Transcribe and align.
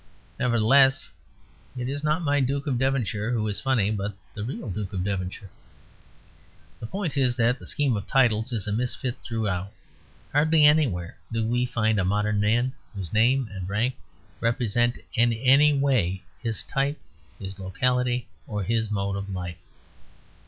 Nevertheless, 0.39 1.11
it 1.77 1.87
is 1.87 2.03
not 2.03 2.23
my 2.23 2.39
Duke 2.39 2.65
of 2.65 2.79
Devonshire 2.79 3.29
who 3.29 3.47
is 3.47 3.61
funny; 3.61 3.91
but 3.91 4.15
the 4.33 4.43
real 4.43 4.67
Duke 4.71 4.93
of 4.93 5.03
Devonshire. 5.03 5.51
The 6.79 6.87
point 6.87 7.15
is 7.17 7.35
that 7.35 7.59
the 7.59 7.67
scheme 7.67 7.95
of 7.95 8.07
titles 8.07 8.51
is 8.51 8.67
a 8.67 8.71
misfit 8.71 9.15
throughout: 9.23 9.71
hardly 10.31 10.65
anywhere 10.65 11.17
do 11.31 11.45
we 11.45 11.67
find 11.67 11.99
a 11.99 12.03
modern 12.03 12.39
man 12.39 12.73
whose 12.95 13.13
name 13.13 13.47
and 13.53 13.69
rank 13.69 13.93
represent 14.39 14.97
in 15.13 15.33
any 15.33 15.71
way 15.71 16.23
his 16.41 16.63
type, 16.63 16.99
his 17.37 17.59
locality, 17.59 18.27
or 18.47 18.63
his 18.63 18.89
mode 18.89 19.15
of 19.15 19.29
life. 19.29 19.57